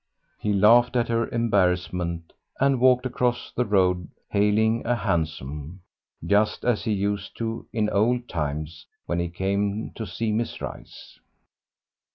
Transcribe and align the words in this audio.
He 0.39 0.51
laughed 0.51 0.95
at 0.95 1.09
her 1.09 1.29
embarrassment 1.29 2.33
and 2.59 2.79
walked 2.79 3.05
across 3.05 3.51
the 3.55 3.65
road 3.65 4.07
hailing 4.29 4.81
a 4.83 4.95
hansom, 4.95 5.81
just 6.25 6.65
as 6.65 6.85
he 6.85 6.91
used 6.91 7.37
to 7.37 7.67
in 7.71 7.87
old 7.87 8.27
times 8.27 8.87
when 9.05 9.19
he 9.19 9.29
came 9.29 9.91
to 9.93 10.07
see 10.07 10.31
Miss 10.31 10.59
Rice. 10.59 11.19